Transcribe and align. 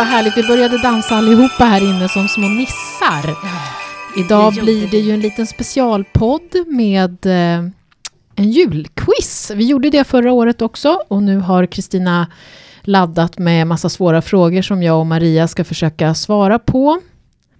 Vad 0.00 0.06
härligt, 0.06 0.36
vi 0.36 0.42
började 0.42 0.78
dansa 0.78 1.16
allihopa 1.16 1.64
här 1.64 1.80
inne 1.80 2.08
som 2.08 2.28
små 2.28 2.48
nissar. 2.48 3.36
Idag 4.16 4.52
blir 4.54 4.90
det 4.90 4.98
ju 4.98 5.12
en 5.12 5.20
liten 5.20 5.46
specialpodd 5.46 6.54
med 6.66 7.26
eh, 7.26 7.70
en 8.36 8.50
julquiz. 8.50 9.52
Vi 9.54 9.64
gjorde 9.64 9.90
det 9.90 10.04
förra 10.04 10.32
året 10.32 10.62
också 10.62 11.02
och 11.08 11.22
nu 11.22 11.38
har 11.38 11.66
Kristina 11.66 12.26
laddat 12.82 13.38
med 13.38 13.66
massa 13.66 13.88
svåra 13.88 14.22
frågor 14.22 14.62
som 14.62 14.82
jag 14.82 15.00
och 15.00 15.06
Maria 15.06 15.48
ska 15.48 15.64
försöka 15.64 16.14
svara 16.14 16.58
på. 16.58 17.00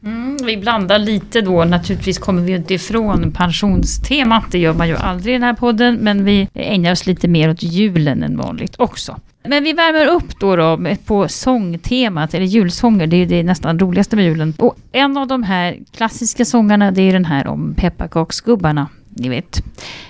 Mm, 0.05 0.37
vi 0.45 0.57
blandar 0.57 0.99
lite 0.99 1.41
då, 1.41 1.65
naturligtvis 1.65 2.19
kommer 2.19 2.43
vi 2.43 2.53
inte 2.53 2.75
ifrån 2.75 3.33
pensionstemat, 3.33 4.45
det 4.51 4.59
gör 4.59 4.75
man 4.75 4.89
ju 4.89 4.97
aldrig 4.97 5.35
i 5.35 5.39
den 5.39 5.43
här 5.43 5.55
podden, 5.55 5.95
men 5.95 6.25
vi 6.25 6.49
ägnar 6.55 6.93
oss 6.93 7.07
lite 7.07 7.29
mer 7.29 7.51
åt 7.51 7.63
julen 7.63 8.23
än 8.23 8.37
vanligt 8.37 8.75
också. 8.79 9.17
Men 9.43 9.65
vi 9.65 9.73
värmer 9.73 10.07
upp 10.07 10.41
då, 10.41 10.57
då 10.57 10.81
på 11.07 11.29
sångtemat, 11.29 12.35
eller 12.35 12.47
julsånger, 12.47 13.07
det 13.07 13.17
är 13.17 13.27
det 13.27 13.43
nästan 13.43 13.79
roligaste 13.79 14.17
med 14.17 14.25
julen. 14.25 14.55
Och 14.59 14.77
en 14.93 15.17
av 15.17 15.27
de 15.27 15.43
här 15.43 15.79
klassiska 15.97 16.45
sångarna, 16.45 16.91
det 16.91 17.03
är 17.03 17.13
den 17.13 17.25
här 17.25 17.47
om 17.47 17.75
pepparkaksgubbarna, 17.75 18.89
ni 19.09 19.29
vet. 19.29 19.63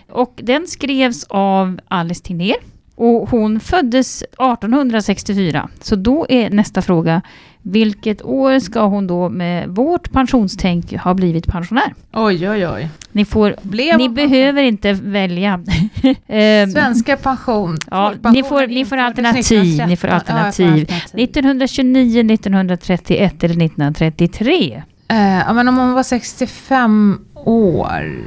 Och 0.09 0.41
den 0.43 0.67
skrevs 0.67 1.25
av 1.29 1.81
Alice 1.89 2.25
Tegnér. 2.25 2.57
Och 3.01 3.31
hon 3.31 3.61
föddes 3.61 4.23
1864, 4.23 5.69
så 5.81 5.97
då 5.97 6.27
är 6.29 6.51
nästa 6.51 6.83
fråga, 6.83 7.23
vilket 7.63 8.23
år 8.23 8.59
ska 8.59 8.81
hon 8.87 9.07
då 9.07 9.29
med 9.29 9.69
vårt 9.69 10.13
pensionstänk 10.13 10.97
ha 10.97 11.15
blivit 11.15 11.47
pensionär? 11.47 11.95
Oj, 12.13 12.51
oj, 12.51 12.69
oj. 12.69 12.89
Ni, 13.13 13.25
får, 13.25 13.55
Blev 13.63 13.99
ni 13.99 14.09
behöver 14.09 14.63
inte 14.63 14.93
välja. 14.93 15.61
Ehm, 16.27 16.71
Svenska 16.71 17.17
pension. 17.17 17.77
Ja, 17.91 18.13
ni 18.33 18.43
får, 18.43 18.67
ni 18.67 18.85
får 18.85 18.97
alternativ. 18.97 19.59
1913. 19.59 19.89
Ni 19.89 19.97
får 19.97 20.11
Ja, 20.11 20.15
jag 20.15 20.27
får 20.27 20.33
alternativ. 20.35 20.67
alternativ. 20.81 21.25
1929, 21.25 22.21
1931 22.35 23.45
eller 23.45 23.65
1933? 23.65 24.83
Eh, 25.09 25.39
ja, 25.39 25.53
men 25.53 25.69
om 25.69 25.77
hon 25.77 25.93
var 25.93 26.03
65 26.03 27.19
år, 27.35 28.25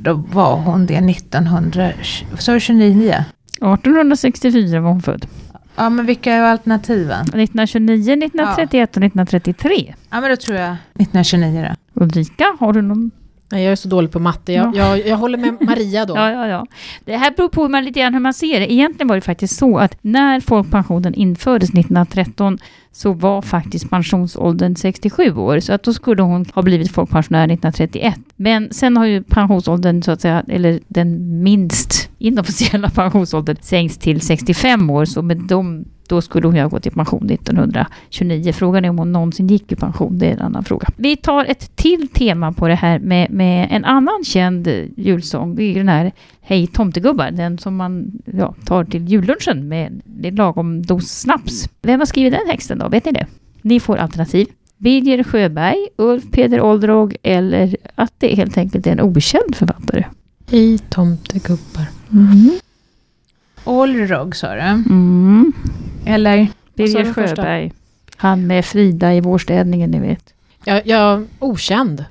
då 0.00 0.12
var 0.12 0.56
hon 0.56 0.86
det 0.86 0.94
1900... 0.94 1.92
Så 3.64 3.68
var 3.68 3.76
det 3.76 3.82
29? 3.82 4.00
1864 4.00 4.80
var 4.80 4.90
hon 4.90 5.02
född. 5.02 5.26
Ja, 5.76 5.90
men 5.90 6.06
vilka 6.06 6.32
är 6.32 6.42
alternativen? 6.42 7.20
1929, 7.20 8.12
1931 8.12 8.96
och 8.96 9.02
1933. 9.02 9.94
Ja, 10.10 10.20
men 10.20 10.30
då 10.30 10.36
tror 10.36 10.58
jag 10.58 10.76
1929 10.94 11.74
då. 11.94 12.04
Ulrika, 12.04 12.56
har 12.60 12.72
du 12.72 12.82
någon? 12.82 13.10
Nej, 13.52 13.64
jag 13.64 13.72
är 13.72 13.76
så 13.76 13.88
dålig 13.88 14.10
på 14.10 14.18
matte. 14.18 14.52
Jag, 14.52 14.76
jag, 14.76 15.06
jag 15.06 15.16
håller 15.16 15.38
med 15.38 15.56
Maria 15.60 16.04
då. 16.06 16.14
Ja, 16.18 16.30
ja, 16.30 16.48
ja. 16.48 16.66
Det 17.04 17.16
här 17.16 17.30
beror 17.36 17.48
på 17.48 17.62
hur 17.62 17.68
man, 17.68 17.84
lite 17.84 18.00
grann 18.00 18.14
hur 18.14 18.20
man 18.20 18.34
ser 18.34 18.60
det. 18.60 18.72
Egentligen 18.72 19.08
var 19.08 19.14
det 19.14 19.20
faktiskt 19.20 19.58
så 19.58 19.78
att 19.78 19.96
när 20.00 20.40
folkpensionen 20.40 21.14
infördes 21.14 21.70
1913 21.70 22.58
så 22.96 23.12
var 23.12 23.42
faktiskt 23.42 23.90
pensionsåldern 23.90 24.76
67 24.76 25.36
år. 25.36 25.60
Så 25.60 25.72
att 25.72 25.82
då 25.82 25.92
skulle 25.92 26.22
hon 26.22 26.46
ha 26.54 26.62
blivit 26.62 26.92
folkpensionär 26.92 27.44
1931. 27.44 28.14
Men 28.36 28.72
sen 28.72 28.96
har 28.96 29.06
ju 29.06 29.22
pensionsåldern, 29.22 30.02
så 30.02 30.10
att 30.10 30.20
säga, 30.20 30.44
eller 30.48 30.80
den 30.88 31.42
minst 31.42 32.10
inofficiella 32.18 32.90
pensionsåldern 32.94 33.56
sänkts 33.60 33.98
till 33.98 34.20
65 34.20 34.90
år. 34.90 35.04
Så 35.04 35.22
med 35.22 35.36
de 35.36 35.84
då 36.08 36.20
skulle 36.20 36.46
hon 36.46 36.56
ju 36.56 36.62
ha 36.62 36.68
gått 36.68 36.86
i 36.86 36.90
pension 36.90 37.30
1929. 37.30 38.52
Frågan 38.52 38.84
är 38.84 38.88
om 38.88 38.98
hon 38.98 39.12
någonsin 39.12 39.48
gick 39.48 39.72
i 39.72 39.76
pension, 39.76 40.18
det 40.18 40.26
är 40.26 40.32
en 40.32 40.40
annan 40.40 40.64
fråga. 40.64 40.88
Vi 40.96 41.16
tar 41.16 41.44
ett 41.44 41.76
till 41.76 42.08
tema 42.08 42.52
på 42.52 42.68
det 42.68 42.74
här 42.74 42.98
med, 42.98 43.30
med 43.30 43.68
en 43.70 43.84
annan 43.84 44.24
känd 44.24 44.68
julsång. 44.96 45.54
Det 45.54 45.62
är 45.62 45.68
ju 45.68 45.74
den 45.74 45.88
här 45.88 46.12
Hej 46.46 46.66
tomtegubbar, 46.66 47.30
den 47.30 47.58
som 47.58 47.76
man 47.76 48.12
ja, 48.24 48.54
tar 48.64 48.84
till 48.84 49.08
jullunchen 49.08 49.68
med 49.68 50.02
en 50.22 50.34
lagom 50.34 50.82
dos 50.82 51.08
snaps. 51.08 51.68
Vem 51.82 52.00
har 52.00 52.06
skrivit 52.06 52.32
den 52.32 52.46
texten 52.50 52.78
då? 52.78 52.88
Vet 52.88 53.04
ni 53.04 53.12
det? 53.12 53.26
Ni 53.62 53.80
får 53.80 53.96
alternativ. 53.96 54.46
Birger 54.76 55.22
Sjöberg, 55.22 55.88
Ulf 55.96 56.24
Peder 56.30 56.60
Oldrog 56.60 57.16
eller 57.22 57.76
att 57.94 58.12
det 58.18 58.34
helt 58.34 58.58
enkelt 58.58 58.86
är 58.86 58.92
en 58.92 59.00
okänd 59.00 59.56
författare. 59.56 60.04
Hej 60.50 60.78
tomtegubbar. 60.78 61.86
Mm. 62.12 62.50
Olrog 63.64 64.36
sa 64.36 64.54
du? 64.54 64.60
Mm. 64.60 65.52
Eller? 66.06 66.48
Birger? 66.74 67.12
Sjöberg. 67.12 67.72
Han 68.16 68.46
med 68.46 68.64
Frida 68.64 69.14
i 69.14 69.20
vårstädningen, 69.20 69.90
ni 69.90 69.98
vet. 69.98 70.34
Jag, 70.64 70.86
jag, 70.86 71.26
okänd. 71.38 72.04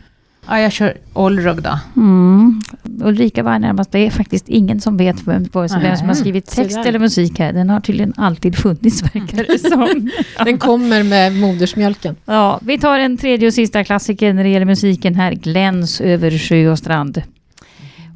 Ja, 0.48 0.59
jag 0.59 0.72
kör 0.72 0.98
Olrog 1.14 1.62
då. 1.62 1.80
Mm. 1.96 2.62
Ulrika 3.04 3.44
var 3.44 3.59
närmast. 3.59 3.92
Det 3.92 4.00
är 4.00 4.09
faktiskt 4.09 4.50
ingen 4.50 4.81
som 4.81 4.98
vet 4.98 5.28
vem, 5.28 5.44
vem 5.54 5.70
som 5.98 6.08
har 6.08 6.14
skrivit 6.14 6.46
text 6.46 6.78
eller 6.78 7.00
musik 7.00 7.40
här. 7.40 7.54
Den 7.54 7.70
har 7.70 7.80
tydligen 7.80 8.14
alltid 8.18 8.56
funnits, 8.56 9.04
verkar 9.04 9.44
det 9.44 9.59
som. 9.70 10.12
Den 10.46 10.58
kommer 10.58 11.04
med 11.04 11.34
modersmjölken. 11.34 12.16
Ja, 12.25 12.60
vi 12.62 12.80
tar 12.80 13.00
en 13.00 13.18
tredje 13.18 13.48
och 13.48 13.54
sista 13.54 13.84
klassiker 13.84 14.34
när 14.34 14.44
det 14.44 14.50
gäller 14.50 14.66
musiken 14.66 15.16
här. 15.16 15.31
Gläns 15.34 16.02
över 16.02 16.31
sjö 16.31 16.70
och 16.70 16.78
strand. 16.78 17.22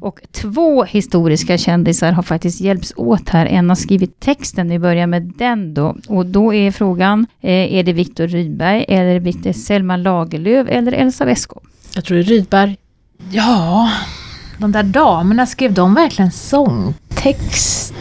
Och 0.00 0.20
två 0.32 0.84
historiska 0.84 1.58
kändisar 1.58 2.12
har 2.12 2.22
faktiskt 2.22 2.60
hjälps 2.60 2.92
åt 2.96 3.28
här. 3.28 3.46
En 3.46 3.68
har 3.68 3.76
skrivit 3.76 4.20
texten, 4.20 4.68
vi 4.68 4.78
börjar 4.78 5.06
med 5.06 5.22
den 5.22 5.74
då. 5.74 5.96
Och 6.08 6.26
då 6.26 6.54
är 6.54 6.70
frågan, 6.70 7.26
eh, 7.40 7.74
är 7.74 7.82
det 7.82 7.92
Viktor 7.92 8.26
Rydberg, 8.26 8.84
eller 8.88 9.14
är 9.14 9.20
det 9.42 9.54
Selma 9.54 9.96
Lagerlöf 9.96 10.68
eller 10.70 10.92
Elsa 10.92 11.24
Beskow? 11.24 11.62
Jag 11.94 12.04
tror 12.04 12.16
det 12.16 12.22
är 12.22 12.24
Rydberg. 12.24 12.76
Ja, 13.30 13.90
de 14.58 14.72
där 14.72 14.82
damerna, 14.82 15.46
skrev 15.46 15.72
de 15.72 15.94
verkligen 15.94 16.30
sångtexter? 16.30 17.94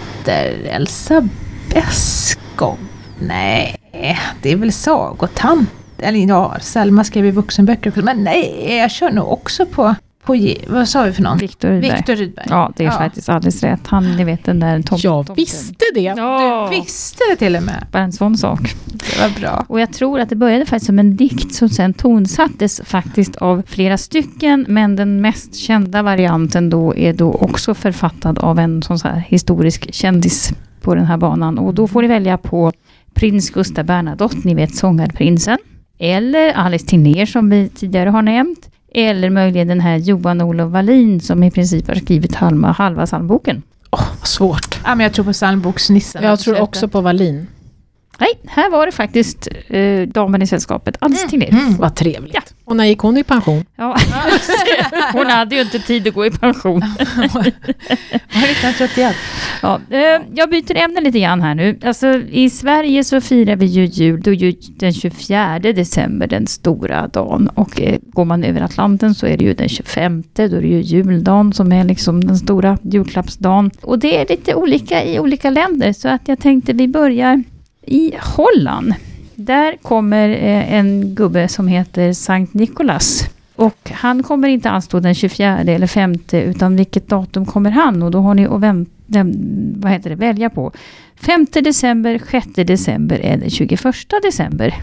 Elsa 0.65 1.27
Beskow? 1.73 2.77
Nej, 3.19 3.75
det 4.41 4.51
är 4.51 4.55
väl 4.55 4.71
sagotant. 4.71 5.69
Eller 5.99 6.19
ja, 6.19 6.57
Selma 6.61 7.03
skrev 7.03 7.25
ju 7.25 7.31
vuxenböcker 7.31 7.89
också. 7.89 8.01
Men 8.01 8.23
nej, 8.23 8.77
jag 8.77 8.91
kör 8.91 9.11
nog 9.11 9.31
också 9.31 9.65
på, 9.65 9.95
på 10.27 10.53
vad 10.67 10.89
sa 10.89 11.03
vi 11.03 11.11
för 11.11 11.23
någon? 11.23 11.37
Viktor 11.37 12.15
Rydberg. 12.15 12.45
Ja, 12.49 12.71
det 12.75 12.83
är 12.83 12.87
Ja. 12.87 12.91
faktiskt 12.91 13.29
alldeles 13.29 13.63
rätt. 13.63 13.87
Han, 13.87 14.15
ni 14.15 14.23
vet 14.23 14.43
den 14.43 14.59
där 14.59 14.81
tom, 14.81 14.97
Jag 15.01 15.25
tomten. 15.27 15.35
visste 15.35 15.85
det. 15.93 16.01
Ja, 16.01 16.67
Du 16.71 16.79
visste 16.79 17.23
det 17.31 17.35
till 17.35 17.55
och 17.55 17.63
med. 17.63 17.85
bara 17.91 18.03
en 18.03 18.11
sån 18.11 18.37
sak. 18.37 18.59
Det 18.85 19.19
var 19.21 19.39
bra. 19.39 19.65
Och 19.69 19.79
jag 19.79 19.93
tror 19.93 20.19
att 20.19 20.29
det 20.29 20.35
började 20.35 20.65
faktiskt 20.65 20.85
som 20.85 20.99
en 20.99 21.15
dikt 21.15 21.53
som 21.53 21.69
sen 21.69 21.93
tonsattes 21.93 22.81
faktiskt 22.85 23.35
av 23.35 23.63
flera 23.67 23.97
stycken. 23.97 24.65
Men 24.69 24.95
den 24.95 25.21
mest 25.21 25.55
kända 25.55 26.01
varianten 26.03 26.69
då 26.69 26.95
är 26.95 27.13
då 27.13 27.31
också 27.33 27.73
författad 27.73 28.39
av 28.39 28.59
en 28.59 28.81
sån 28.81 28.99
så 28.99 29.07
här 29.07 29.19
historisk 29.27 29.93
kändis 29.93 30.53
på 30.81 30.95
den 30.95 31.05
här 31.05 31.17
banan. 31.17 31.57
Och 31.59 31.73
då 31.73 31.87
får 31.87 32.01
ni 32.01 32.07
välja 32.07 32.37
på 32.37 32.71
prins 33.13 33.49
Gustav 33.49 33.85
Bernadotte, 33.85 34.37
ni 34.43 34.53
vet 34.55 34.75
sångarprinsen. 34.75 35.57
Eller 35.99 36.53
Alice 36.53 36.85
Tegnér 36.87 37.25
som 37.25 37.49
vi 37.49 37.69
tidigare 37.69 38.09
har 38.09 38.21
nämnt. 38.21 38.69
Eller 38.99 39.29
möjligen 39.29 39.67
den 39.67 39.79
här 39.79 39.97
Johan 39.97 40.41
Olof 40.41 40.71
Wallin 40.71 41.21
som 41.21 41.43
i 41.43 41.51
princip 41.51 41.87
har 41.87 41.95
skrivit 41.95 42.35
halva, 42.35 42.71
halva 42.71 43.05
psalmboken. 43.05 43.63
Åh, 43.91 44.07
vad 44.19 44.27
svårt. 44.27 44.79
Ja, 44.83 44.95
men 44.95 45.03
jag 45.03 45.13
tror 45.13 45.25
på 45.25 45.33
psalmboksnissen. 45.33 46.23
Jag 46.23 46.39
tror 46.39 46.61
också 46.61 46.87
på 46.87 47.01
Wallin. 47.01 47.47
Nej, 48.19 48.29
här 48.47 48.69
var 48.69 48.85
det 48.85 48.91
faktiskt 48.91 49.47
eh, 49.67 50.01
damen 50.01 50.41
i 50.41 50.47
sällskapet, 50.47 50.97
Alice 50.99 51.27
Tegnér. 51.27 51.49
Mm. 51.49 51.77
Vad 51.77 51.95
trevligt. 51.95 52.33
Ja. 52.33 52.41
Och 52.65 52.75
när 52.75 52.85
gick 52.85 52.99
hon 52.99 53.17
i 53.17 53.23
pension? 53.23 53.65
Ja, 53.75 53.97
hon 55.13 55.25
hade 55.25 55.55
ju 55.55 55.61
inte 55.61 55.79
tid 55.79 56.07
att 56.07 56.13
gå 56.13 56.25
i 56.25 56.31
pension. 56.31 56.79
Var 57.33 57.43
det 57.43 57.49
1931? 57.49 59.15
Ja, 59.61 59.81
eh, 59.89 60.21
jag 60.35 60.49
byter 60.49 60.77
ämne 60.77 61.01
lite 61.01 61.19
grann 61.19 61.41
här 61.41 61.55
nu. 61.55 61.79
Alltså, 61.83 62.07
I 62.29 62.49
Sverige 62.49 63.03
så 63.03 63.21
firar 63.21 63.55
vi 63.55 63.65
ju 63.65 63.85
jul, 63.85 64.21
då 64.21 64.31
är 64.31 64.35
ju 64.35 64.53
den 64.67 64.93
24 64.93 65.59
december 65.59 66.27
den 66.27 66.47
stora 66.47 67.07
dagen. 67.07 67.47
Och 67.47 67.81
eh, 67.81 67.99
går 68.03 68.25
man 68.25 68.43
över 68.43 68.61
Atlanten 68.61 69.15
så 69.15 69.25
är 69.25 69.37
det 69.37 69.43
ju 69.43 69.53
den 69.53 69.69
25, 69.69 70.23
då 70.33 70.43
är 70.43 70.49
det 70.49 70.67
ju 70.67 70.81
juldagen 70.81 71.53
som 71.53 71.71
är 71.71 71.83
liksom 71.83 72.23
den 72.23 72.37
stora 72.37 72.77
julklappsdagen. 72.81 73.71
Och 73.81 73.99
det 73.99 74.17
är 74.17 74.25
lite 74.29 74.55
olika 74.55 75.03
i 75.03 75.19
olika 75.19 75.49
länder, 75.49 75.93
så 75.93 76.09
att 76.09 76.27
jag 76.27 76.39
tänkte 76.39 76.73
vi 76.73 76.87
börjar 76.87 77.43
i 77.87 78.13
Holland. 78.21 78.93
Där 79.35 79.77
kommer 79.81 80.29
eh, 80.29 80.73
en 80.73 81.15
gubbe 81.15 81.47
som 81.47 81.67
heter 81.67 82.13
Sankt 82.13 82.53
Nikolas. 82.53 83.29
Och 83.55 83.91
han 83.93 84.23
kommer 84.23 84.47
inte 84.47 84.69
alls 84.69 84.87
då 84.87 84.99
den 84.99 85.15
24 85.15 85.57
eller 85.59 85.87
5 85.87 86.15
utan 86.31 86.75
vilket 86.75 87.07
datum 87.07 87.45
kommer 87.45 87.71
han? 87.71 88.03
Och 88.03 88.11
då 88.11 88.19
har 88.19 88.33
ni 88.33 88.47
att 88.47 88.61
vänt, 88.61 88.89
vänt, 89.05 89.35
vad 89.77 89.91
heter 89.91 90.09
det, 90.09 90.15
välja 90.15 90.49
på. 90.49 90.71
5 91.15 91.47
december, 91.51 92.21
6 92.31 92.47
december 92.55 93.19
eller 93.19 93.49
21 93.49 93.83
december. 94.23 94.75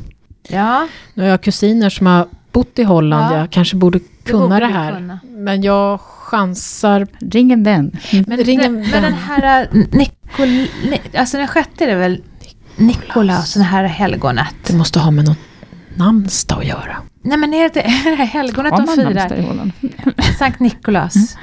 Ja, 0.48 0.88
Nu 1.14 1.22
har 1.22 1.30
jag 1.30 1.40
kusiner 1.40 1.90
som 1.90 2.06
har 2.06 2.26
bott 2.52 2.78
i 2.78 2.82
Holland. 2.82 3.34
Ja. 3.34 3.38
Jag 3.38 3.50
kanske 3.50 3.76
borde 3.76 4.00
kunna 4.24 4.42
borde 4.42 4.60
det 4.60 4.66
här. 4.66 4.94
kunna. 4.94 5.18
Men 5.24 5.62
jag 5.62 6.00
chansar... 6.00 7.06
Ring 7.20 7.52
en 7.52 7.62
vän. 7.62 7.96
Men, 8.26 8.38
Ring 8.38 8.60
en 8.60 8.74
men, 8.74 8.90
men 8.90 9.02
den 9.02 9.12
här 9.12 9.62
äh, 9.62 9.68
Nikol... 9.74 10.48
Ni, 10.90 11.00
alltså 11.14 11.36
den 11.36 11.48
sjätte 11.48 11.84
är 11.84 11.88
det 11.88 11.94
väl 11.94 12.22
Nikolaus, 12.76 13.54
den 13.54 13.62
här 13.62 13.84
helgonet. 13.84 14.54
Det 14.66 14.76
måste 14.76 14.98
ha 14.98 15.10
med 15.10 15.24
något 15.24 15.38
namnsdag 15.96 16.58
att 16.58 16.66
göra. 16.66 16.96
Nej 17.22 17.38
men 17.38 17.54
är 17.54 17.70
det, 17.74 17.80
är 18.08 18.16
det 18.16 18.24
helgonet 18.24 18.72
de 18.76 18.86
man 18.86 18.96
firar? 18.96 19.72
Sankt 20.38 20.60
Nikolaus. 20.60 21.36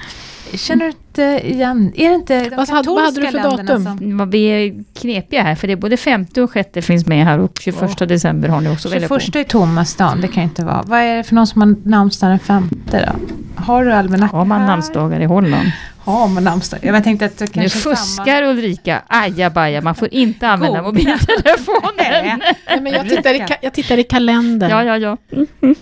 känner 0.54 0.86
du 0.86 0.92
inte 0.92 1.42
igen, 1.54 1.92
är 1.96 2.10
det 2.10 2.16
inte 2.16 2.50
de 2.50 2.56
Vad 2.56 2.70
hade- 2.70 2.90
vad 2.90 3.04
hade 3.04 3.22
du 3.22 3.32
katolska 3.32 3.58
för 3.58 3.68
datum? 3.68 3.84
som- 4.00 4.18
Vad 4.18 4.32
vi 4.32 4.46
är 4.46 4.84
knepiga 5.00 5.44
här, 5.44 5.56
för 5.56 5.68
det 5.68 5.74
är 5.74 5.78
både 5.78 5.98
femte 5.98 6.42
och 6.42 6.52
sjätte 6.52 6.82
finns 6.82 7.06
med 7.08 7.26
här 7.26 7.40
och 7.40 7.58
21 7.62 8.00
december 8.10 8.50
har 8.50 8.62
ni 8.62 8.70
också 8.70 8.88
att 8.88 8.94
välja 8.94 9.08
på. 9.08 9.20
21 9.20 9.36
är 9.36 9.44
Tomasdagen, 9.44 10.22
det 10.22 10.28
kan 10.28 10.44
inte 10.44 10.66
vara. 10.66 10.82
Vad 10.86 11.00
är 11.00 11.16
det 11.16 11.24
för 11.24 11.36
någon 11.36 11.48
som 11.48 11.62
har 11.62 11.76
namnsdag 11.90 12.30
den 12.30 12.40
femte 12.40 13.06
då? 13.06 13.20
Har 13.64 13.86
du 13.86 13.92
almanackan? 13.94 14.38
Har 14.40 14.46
man 14.46 14.66
namnsdagar 14.66 15.20
i 15.20 15.26
Holland? 15.26 15.72
Har 16.04 16.28
man 16.28 16.44
namnsdag? 16.44 16.80
Jag 16.84 17.04
tänkte 17.04 17.26
att 17.26 17.38
det 17.38 17.56
Nu 17.56 17.62
kanske 17.62 17.90
är 17.92 17.96
fuskar 17.96 18.44
Ulrika, 18.44 19.02
ajabaja, 19.08 19.82
man 19.82 19.96
får 19.96 20.14
inte 20.14 20.48
använda 20.48 20.82
God. 20.82 20.86
mobiltelefonen. 20.88 21.96
samma. 21.98 22.40
Nej, 22.68 22.82
men 22.82 22.94
jag, 22.94 23.10
tittar 23.10 23.34
i, 23.34 23.40
ka- 23.40 23.58
jag 23.62 23.74
tittar 23.74 23.98
i 23.98 24.04
kalendern. 24.04 24.70
Ja, 24.70 24.84
ja, 24.84 24.98
ja. 24.98 25.18
Ja, 25.30 25.74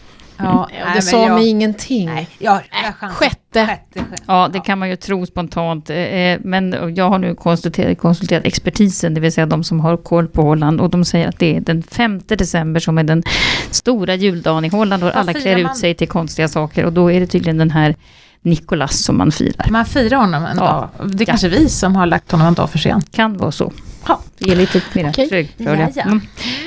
Ja, 0.41 0.69
nej, 0.71 0.95
det 0.95 1.01
sa 1.01 1.27
jag, 1.27 1.35
mig 1.35 1.47
ingenting. 1.47 2.05
Nej, 2.05 2.27
jag, 2.37 2.61
jag 2.83 2.95
chansar. 2.95 3.15
Sjätte. 3.15 3.65
Sjätte, 3.65 3.99
sjätte. 4.09 4.23
Ja, 4.27 4.49
det 4.53 4.59
kan 4.59 4.79
man 4.79 4.89
ju 4.89 4.95
tro 4.95 5.25
spontant. 5.25 5.89
eh, 5.89 5.95
Men 6.39 6.93
jag 6.95 7.09
har 7.09 7.17
nu 7.19 7.35
konsulterat, 7.35 7.97
konsulterat 7.97 8.45
expertisen, 8.45 9.13
det 9.13 9.21
vill 9.21 9.31
säga 9.31 9.45
de 9.45 9.63
som 9.63 9.79
har 9.79 9.97
koll 9.97 10.27
på 10.27 10.41
Holland. 10.41 10.81
Och 10.81 10.89
de 10.89 11.05
säger 11.05 11.27
att 11.27 11.39
det 11.39 11.55
är 11.55 11.59
den 11.61 11.83
5 11.83 12.21
december 12.27 12.79
som 12.79 12.97
är 12.97 13.03
den 13.03 13.23
stora 13.71 14.15
juldagen 14.15 14.65
i 14.65 14.69
Holland. 14.69 15.03
Och 15.03 15.15
alla 15.17 15.33
klär 15.33 15.63
man? 15.63 15.71
ut 15.71 15.77
sig 15.77 15.93
till 15.95 16.07
konstiga 16.07 16.47
saker. 16.47 16.85
Och 16.85 16.93
då 16.93 17.11
är 17.11 17.19
det 17.19 17.27
tydligen 17.27 17.57
den 17.57 17.71
här 17.71 17.95
Nikolas 18.41 19.03
som 19.03 19.17
man 19.17 19.31
firar. 19.31 19.67
Man 19.71 19.85
firar 19.85 20.17
honom 20.17 20.45
en 20.45 20.57
Ja. 20.57 20.89
dag. 20.97 21.09
Det 21.11 21.23
är 21.23 21.25
kanske 21.25 21.49
vi 21.49 21.69
som 21.69 21.95
har 21.95 22.05
lagt 22.05 22.31
honom 22.31 22.47
en 22.47 22.53
dag 22.53 22.69
för 22.69 22.77
sent. 22.79 23.11
Kan 23.11 23.37
vara 23.37 23.51
så. 23.51 23.71
Ja. 24.07 24.19
Vi 24.39 24.51
är 24.51 24.55
lite 24.55 24.81
mer 24.93 25.09
Okej. 25.09 25.29
trögrörliga. 25.29 25.89
Ja, 25.95 26.03
ja. 26.05 26.11
Mm. 26.11 26.21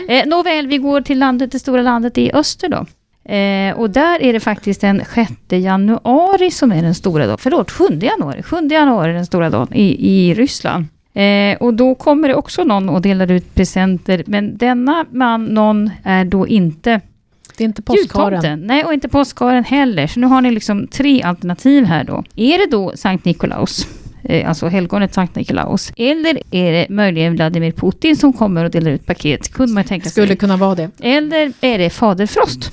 Eh, 0.09 0.27
nåväl, 0.27 0.67
vi 0.67 0.79
går 0.79 1.01
till 1.01 1.19
landet, 1.19 1.53
det 1.53 1.59
stora 1.59 1.83
landet 1.83 2.19
i 2.19 2.33
öster 2.33 2.69
då. 2.69 2.87
Eh, 3.33 3.75
och 3.75 3.91
där 3.91 4.23
är 4.23 4.33
det 4.33 4.41
faktiskt 4.41 4.81
den 4.81 5.03
6 5.15 5.33
januari 5.49 6.51
som 6.51 6.73
är 6.73 6.83
den 6.83 6.95
stora 6.95 7.27
dagen. 7.27 7.39
Förlåt, 7.41 7.71
7 7.71 7.85
januari. 8.03 8.43
7 8.43 8.57
januari 8.71 9.11
är 9.11 9.15
den 9.15 9.27
stora 9.27 9.51
dagen 9.51 9.69
i, 9.73 10.09
i 10.11 10.35
Ryssland. 10.35 10.85
Eh, 11.15 11.57
och 11.61 11.75
då 11.75 11.95
kommer 11.95 12.29
det 12.29 12.35
också 12.35 12.65
någon 12.65 12.89
och 12.89 13.03
delar 13.03 13.31
ut 13.31 13.55
presenter. 13.55 14.25
Men 14.27 14.57
denna 14.57 15.05
man, 15.13 15.45
någon, 15.45 15.91
är 16.05 16.25
då 16.25 16.49
inte 16.49 17.01
Det 17.63 17.65
är 17.65 17.69
inte 17.69 17.83
påskharen. 17.83 18.33
jultomten. 18.33 18.67
Nej, 18.67 18.85
och 18.85 18.93
inte 18.93 19.09
påskharen 19.09 19.65
heller. 19.65 20.07
Så 20.07 20.21
nu 20.21 20.27
har 20.27 20.41
ni 20.41 20.51
liksom 20.51 20.87
tre 20.87 21.23
alternativ 21.23 21.85
här 21.85 22.05
då. 22.05 22.25
Är 22.37 22.59
det 22.59 22.71
då 22.71 22.93
Sankt 22.97 23.25
Nikolaus? 23.25 23.87
Eh, 24.25 24.49
alltså 24.49 24.69
helgonet 24.69 25.15
Sankt 25.15 25.35
Nikolaus. 25.37 25.93
Eller 25.97 26.43
är 26.51 26.73
det 26.73 26.87
möjligen 26.91 27.35
Vladimir 27.35 27.73
Putin 27.73 28.17
som 28.17 28.33
kommer 28.33 28.65
och 28.65 28.71
delar 28.71 28.91
ut 28.91 29.07
paket? 29.07 29.53
Kunde 29.53 29.73
man 29.73 29.85
tänka 29.85 30.05
sig. 30.05 30.11
Skulle 30.25 30.37
kunna 30.37 30.57
vara 30.57 30.75
det. 30.75 30.91
Eller 31.01 31.53
är 31.61 31.79
det 31.79 31.91
Fader 31.91 32.27
Frost? 32.27 32.71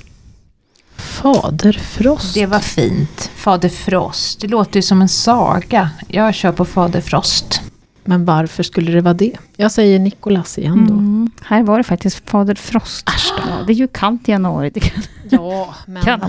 Fader 0.96 1.72
Frost. 1.72 2.34
Det 2.34 2.46
var 2.46 2.58
fint. 2.60 3.30
Fader 3.34 3.68
Frost. 3.68 4.40
Det 4.40 4.48
låter 4.48 4.76
ju 4.76 4.82
som 4.82 5.02
en 5.02 5.08
saga. 5.08 5.90
Jag 6.08 6.34
kör 6.34 6.52
på 6.52 6.64
Fader 6.64 7.00
Frost. 7.00 7.62
Men 8.10 8.24
varför 8.24 8.62
skulle 8.62 8.92
det 8.92 9.00
vara 9.00 9.14
det? 9.14 9.32
Jag 9.56 9.72
säger 9.72 9.98
Nikolas 9.98 10.58
igen 10.58 10.86
då. 10.86 10.94
Mm. 10.94 11.30
Här 11.42 11.62
var 11.62 11.78
det 11.78 11.84
faktiskt 11.84 12.30
Fader 12.30 12.54
Frost. 12.54 13.04
Ja, 13.06 13.64
det 13.66 13.72
är 13.72 13.74
ju 13.74 13.88
kallt 13.88 14.28
i 14.28 14.32
januari. 14.32 14.70
Det 14.74 14.80
kan, 14.80 15.02
Ja, 15.28 15.74
men 15.86 16.02
kan 16.02 16.20
var 16.20 16.28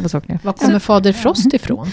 kommer 0.54 0.80
Fader 0.80 1.14
Frost 1.14 1.54
ifrån? 1.54 1.92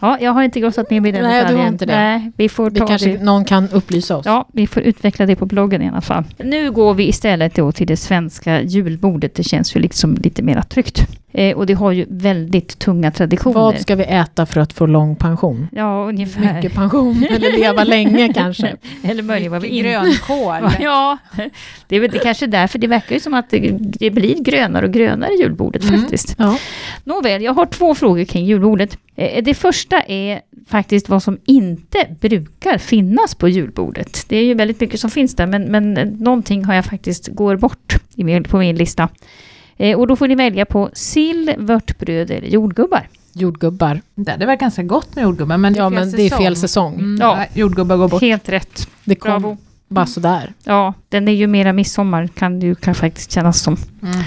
Ja, 0.00 0.18
jag 0.20 0.32
har 0.32 0.42
inte 0.42 0.60
grossat 0.60 0.90
ner 0.90 1.00
mig 1.00 1.08
i 1.08 1.12
den 1.12 1.22
Nej, 1.22 1.44
du 1.48 1.54
har 1.54 1.66
inte 1.66 1.86
det. 1.86 1.96
Nej, 1.96 2.32
vi 2.36 2.48
får 2.48 2.70
Det 2.70 2.80
ta 2.80 2.86
kanske 2.86 3.08
det. 3.12 3.22
någon 3.24 3.44
kan 3.44 3.68
upplysa 3.70 4.16
oss. 4.16 4.26
Ja, 4.26 4.48
vi 4.52 4.66
får 4.66 4.82
utveckla 4.82 5.26
det 5.26 5.36
på 5.36 5.46
bloggen 5.46 5.82
i 5.82 5.88
alla 5.88 6.00
fall. 6.00 6.24
Nu 6.38 6.70
går 6.70 6.94
vi 6.94 7.08
istället 7.08 7.54
då 7.54 7.72
till 7.72 7.86
det 7.86 7.96
svenska 7.96 8.62
julbordet. 8.62 9.34
Det 9.34 9.42
känns 9.42 9.76
ju 9.76 9.80
liksom 9.80 10.14
lite 10.14 10.42
mer 10.42 10.62
tryggt. 10.62 11.06
Eh, 11.32 11.56
och 11.56 11.66
det 11.66 11.74
har 11.74 11.92
ju 11.92 12.06
väldigt 12.08 12.78
tunga 12.78 13.10
traditioner. 13.10 13.54
Vad 13.54 13.78
ska 13.80 13.94
vi 13.96 14.04
äta 14.04 14.46
för 14.46 14.60
att 14.60 14.72
få 14.72 14.86
lång 14.86 15.16
pension? 15.16 15.68
Ja, 15.72 16.04
ungefär. 16.08 16.54
Mycket 16.54 16.74
pension, 16.74 17.24
eller 17.30 17.52
leva 17.58 17.84
länge 17.84 18.32
kanske. 18.32 18.76
Eller 19.02 19.22
möjligen 19.22 19.52
vad 19.52 19.62
vi 19.62 19.68
inte... 19.68 19.90
Grönkål. 19.90 20.70
Ja, 20.80 21.18
det 21.88 21.96
är 21.96 22.00
väl 22.00 22.10
det 22.10 22.18
kanske 22.18 22.46
därför. 22.46 22.78
Det 22.78 22.86
verkar 22.86 23.14
ju 23.14 23.20
som 23.20 23.34
att 23.34 23.50
det, 23.50 24.10
blir 24.10 24.42
grönare 24.42 24.86
och 24.86 24.92
grönare 24.92 25.30
julbordet 25.34 25.84
Mm. 25.88 26.00
faktiskt. 26.00 26.34
Ja. 26.38 26.58
Nåväl, 27.04 27.42
jag 27.42 27.52
har 27.54 27.66
två 27.66 27.94
frågor 27.94 28.24
kring 28.24 28.44
julbordet. 28.46 28.98
Eh, 29.18 29.42
Det 29.44 29.54
första 29.54 30.00
är 30.02 30.40
faktiskt 30.68 31.08
vad 31.08 31.22
som 31.22 31.38
inte 31.44 32.16
brukar 32.20 32.78
finnas 32.78 33.34
på 33.34 33.48
julbordet. 33.48 34.24
Det 34.28 34.36
är 34.36 34.44
ju 34.44 34.54
väldigt 34.54 34.80
mycket 34.80 35.00
som 35.00 35.10
finns 35.10 35.34
där, 35.34 35.46
men, 35.46 35.62
men 35.62 35.94
någonting 36.20 36.64
har 36.64 36.74
jag 36.74 36.84
faktiskt 36.84 37.28
går 37.28 37.56
bort 37.56 37.96
på 38.48 38.58
min 38.58 38.76
lista. 38.76 39.08
Eh, 39.76 39.98
Och 39.98 40.06
då 40.06 40.16
får 40.16 40.28
ni 40.28 40.34
välja 40.34 40.64
på 40.66 40.90
sill, 40.92 41.54
vörtbröd 41.58 42.30
eller 42.30 42.48
jordgubbar. 42.48 43.08
Jordgubbar. 43.32 44.00
Det 44.14 44.30
hade 44.30 44.46
varit 44.46 44.60
ganska 44.60 44.82
gott 44.82 45.14
med 45.16 45.22
jordgubbar 45.22 45.56
men 45.58 45.72
det 45.72 45.78
är 45.78 45.82
Ja, 45.82 45.90
fel 45.90 45.94
men 45.94 46.10
det 46.10 46.22
är 46.22 46.28
säsong. 46.28 46.44
fel 46.44 46.56
säsong. 46.56 46.94
Mm, 46.94 47.16
Ja. 47.20 47.44
Jordgubbar 47.54 47.96
går 47.96 48.08
bort. 48.08 48.20
Helt 48.22 48.48
rätt. 48.48 48.88
Det 49.04 49.14
kom 49.14 49.30
Bravo. 49.30 49.56
Bara 49.88 50.06
sådär. 50.06 50.52
Ja, 50.64 50.94
den 51.08 51.28
är 51.28 51.32
ju 51.32 51.46
mera 51.46 51.72
midsommar 51.72 52.26
kan 52.26 52.60
det 52.60 52.66
ju 52.66 52.74
kan 52.74 52.94
faktiskt 52.94 53.32
kännas 53.32 53.62
som. 53.62 53.76
Mm. 54.02 54.24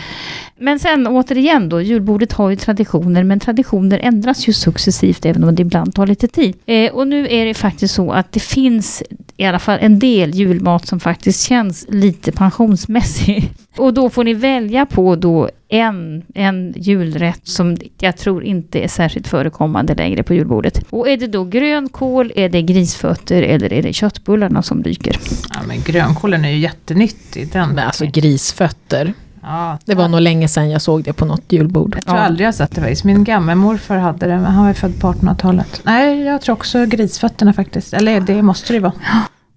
Men 0.58 0.80
sen 0.80 1.08
återigen 1.08 1.70
då, 1.70 1.82
julbordet 1.82 2.34
har 2.34 2.50
ju 2.50 2.56
traditioner, 2.56 3.24
men 3.24 3.40
traditioner 3.40 4.00
ändras 4.00 4.48
ju 4.48 4.54
successivt 4.54 5.26
även 5.26 5.44
om 5.44 5.56
det 5.56 5.62
ibland 5.62 5.96
tar 5.96 6.08
lite 6.08 6.28
tid. 6.28 6.56
Eh, 6.66 6.92
och 6.92 7.08
nu 7.08 7.28
är 7.30 7.46
det 7.46 7.54
faktiskt 7.54 7.94
så 7.94 8.12
att 8.12 8.32
det 8.32 8.40
finns 8.40 9.04
i 9.38 9.46
alla 9.46 9.60
fall 9.60 9.78
en 9.82 10.00
del 10.00 10.32
julmat 10.36 10.88
som 10.88 11.00
faktiskt 11.00 11.42
känns 11.48 11.86
lite 11.90 12.32
pensionsmässig. 12.32 13.52
Och 13.78 13.94
då 13.94 14.10
får 14.10 14.24
ni 14.24 14.34
välja 14.34 14.86
på 14.86 15.16
då 15.16 15.50
en, 15.72 16.24
en 16.36 16.74
julrätt 16.78 17.48
som 17.48 17.78
jag 18.00 18.18
tror 18.18 18.44
inte 18.44 18.80
är 18.84 18.88
särskilt 18.88 19.28
förekommande 19.28 19.96
längre 19.96 20.24
på 20.24 20.34
julbordet. 20.34 20.84
Och 20.90 21.10
är 21.10 21.18
det 21.18 21.28
då 21.28 21.44
grönkål, 21.44 22.32
är 22.36 22.50
det 22.50 22.62
grisfötter 22.62 23.42
eller 23.44 23.74
är 23.74 23.84
det 23.84 23.94
köttbullarna 23.94 24.62
som 24.64 24.84
dyker? 24.84 25.16
Ja, 25.54 25.60
men 25.68 25.82
grönkålen 25.82 26.46
är 26.46 26.50
ju 26.50 26.58
jättenyttig. 26.58 27.50
Den. 27.54 27.70
Men 27.70 27.86
alltså 27.86 28.06
grisfötter. 28.06 29.14
ja, 29.42 29.78
Det 29.86 29.96
var 29.96 30.08
nog 30.08 30.22
länge 30.22 30.48
sedan 30.48 30.70
jag 30.70 30.82
såg 30.82 31.04
det 31.04 31.14
på 31.14 31.26
något 31.26 31.44
julbord. 31.52 31.96
Jag 31.96 32.06
tror 32.06 32.18
Ja. 32.18 32.24
aldrig 32.24 32.48
jag 32.48 32.56
sett 32.56 32.72
det 32.76 32.82
faktiskt. 32.82 33.04
Min 33.04 33.24
gammelmorfar 33.24 33.98
hade 33.98 34.26
det, 34.28 34.36
men 34.36 34.46
han 34.46 34.66
var 34.66 34.74
född 34.74 35.00
på 35.00 35.08
1800-talet. 35.14 35.82
Nej, 35.84 36.22
jag 36.22 36.42
tror 36.42 36.54
också 36.54 36.86
grisfötterna 36.86 37.54
faktiskt. 37.54 37.94
Eller 37.94 38.20
det 38.22 38.42
måste 38.42 38.74
det 38.74 38.78
ju 38.78 38.80
vara. 38.84 38.94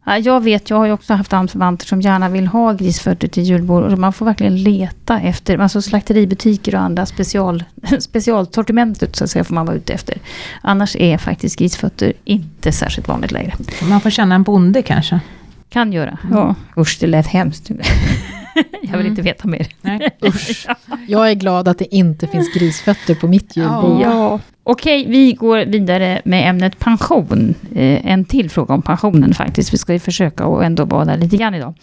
Ja, 0.07 0.19
Jag 0.19 0.41
vet, 0.45 0.71
jag 0.71 0.77
har 0.77 0.87
ju 0.87 0.93
också 0.93 1.15
haft 1.15 1.33
anförvanter 1.33 1.87
som 1.87 2.01
gärna 2.01 2.29
vill 2.29 2.47
ha 2.47 2.73
grisfötter 2.73 3.29
till 3.29 3.43
julbord. 3.43 3.83
Och 3.93 3.99
man 3.99 4.13
får 4.13 4.27
verkligen 4.27 4.57
leta 4.63 5.21
efter, 5.21 5.59
alltså 5.59 5.83
slakteributiker 5.83 6.75
och 6.75 6.81
andra 6.81 7.07
special, 7.07 7.65
specialsortimentet 8.01 9.17
så 9.17 9.25
att 9.25 9.31
säga 9.31 9.45
får 9.45 9.55
man 9.55 9.67
vara 9.67 9.77
ute 9.77 9.93
efter. 9.93 10.19
Annars 10.63 10.97
är 10.97 11.19
faktiskt 11.19 11.59
grisfötter 11.59 12.13
inte 12.25 12.73
särskilt 12.73 13.09
vanligt 13.09 13.33
längre. 13.33 13.53
Man 13.89 14.01
får 14.01 14.11
känna 14.11 14.35
en 14.35 14.43
bonde 14.43 14.83
kanske. 14.83 15.21
Kan 15.69 15.93
göra. 15.93 16.19
Ja. 16.33 16.55
Usch, 16.77 16.97
det 17.01 17.07
lät 17.07 17.27
hemskt. 17.27 17.71
jag 18.83 18.83
vill 18.83 18.95
Mm. 18.95 19.07
inte 19.07 19.23
veta 19.23 19.49
mer. 19.49 19.67
Nej. 19.81 20.11
Usch. 20.23 20.67
Jag 21.09 21.31
är 21.31 21.35
glad 21.35 21.69
att 21.69 21.79
det 21.79 21.95
inte 21.95 22.27
finns 22.27 22.55
grisfötter 22.55 23.15
på 23.15 23.29
mitt 23.29 23.57
julbord. 23.57 24.01
Ja. 24.03 24.41
Okej, 24.67 25.07
vi 25.09 25.33
går 25.33 25.65
vidare 25.65 26.23
med 26.25 26.49
ämnet 26.51 26.79
pension. 26.79 27.55
Eh, 27.75 28.07
en 28.07 28.25
till 28.25 28.51
fråga 28.51 28.75
om 28.75 28.83
pensionen 28.83 29.35
faktiskt. 29.35 29.73
Vi 29.73 29.79
ska 29.79 29.93
ju 29.93 29.99
försöka 29.99 30.45
att 30.45 30.63
ändå 30.63 30.85
vara 30.85 31.05
där 31.05 31.17
lite 31.17 31.37
grann 31.37 31.55
idag. 31.55 31.75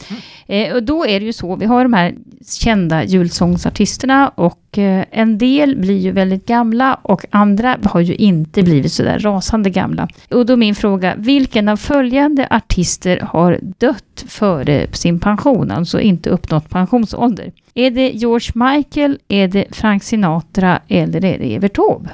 Eh, 0.48 0.74
och 0.74 0.84
då 0.84 1.06
är 1.06 1.20
det 1.20 1.26
ju 1.26 1.34
så, 1.34 1.56
vi 1.56 1.66
har 1.66 1.84
de 1.84 1.94
här 1.94 2.16
kända 2.60 3.04
julsångsartisterna 3.04 4.30
och 4.30 4.78
eh, 4.78 5.06
en 5.12 5.38
del 5.38 5.76
blir 5.76 5.98
ju 5.98 6.12
väldigt 6.12 6.46
gamla 6.46 6.94
och 6.94 7.26
andra 7.30 7.78
har 7.84 8.00
ju 8.00 8.16
inte 8.16 8.64
blivit 8.64 8.92
sådär 8.92 9.20
rasande 9.20 9.70
gamla. 9.70 10.08
Och 10.30 10.46
då 10.46 10.56
min 10.56 10.76
fråga, 10.76 11.16
vilken 11.18 11.70
av 11.70 11.78
följande 11.78 12.48
artister 12.50 13.20
har 13.20 13.60
dött 13.62 14.26
före 14.28 14.88
sin 14.92 15.20
pension, 15.20 15.72
alltså 15.72 16.00
inte 16.00 16.30
uppnått 16.30 16.70
pensionsålder? 16.70 17.52
Är 17.74 17.92
det 17.92 18.10
George 18.10 18.52
Michael, 18.54 19.20
är 19.28 19.48
det 19.48 19.66
Frank 19.72 20.04
Sinatra 20.04 20.80
eller 20.88 21.26
är 21.26 21.40
det 21.40 21.56
Evert 21.56 21.74
Taube? 21.74 22.10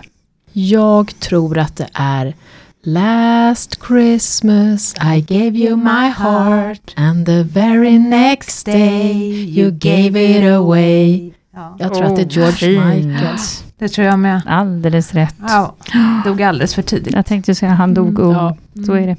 Jag 0.60 1.20
tror 1.20 1.58
att 1.58 1.76
det 1.76 1.88
är 1.94 2.36
Last 2.84 3.80
Christmas 3.88 4.96
I 5.16 5.22
gave 5.22 5.58
you 5.58 5.76
my 5.76 6.10
heart 6.10 6.94
and 6.96 7.26
the 7.26 7.44
very 7.44 8.00
next 8.00 8.66
day 8.66 9.12
you 9.60 9.72
gave 9.72 10.38
it 10.38 10.52
away. 10.54 11.32
Ja, 11.54 11.76
Jag 11.80 11.94
tror 11.94 12.06
att 12.06 12.16
det 12.16 12.22
är 12.22 12.26
George 12.26 12.52
fint. 12.52 12.86
Michael. 13.06 13.38
det 13.78 13.90
tror 13.90 14.08
jag 14.08 14.20
med. 14.20 14.42
Alldeles 14.46 15.14
rätt. 15.14 15.36
Ja, 15.48 15.76
dog 16.26 16.42
alldeles 16.42 16.76
för 16.76 16.82
tidigt. 16.82 17.14
Jag 17.14 17.26
tänkte 17.26 17.56
säga 17.56 17.72
han 17.72 17.94
dog 17.94 18.20
ung. 18.20 18.34
Ja. 18.34 18.58
Så 18.86 18.94
är 18.94 19.08
det. 19.08 19.18